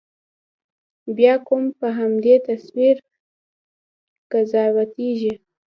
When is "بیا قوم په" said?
1.17-1.87